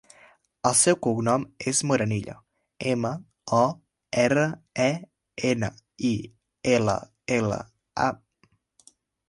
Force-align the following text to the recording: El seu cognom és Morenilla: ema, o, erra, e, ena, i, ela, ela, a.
El 0.67 0.71
seu 0.77 0.95
cognom 1.07 1.43
és 1.71 1.81
Morenilla: 1.89 2.33
ema, 2.93 3.11
o, 3.59 3.61
erra, 4.23 4.47
e, 4.87 4.89
ena, 5.53 5.71
i, 6.11 6.13
ela, 6.79 6.97
ela, 7.41 7.61
a. 8.11 8.13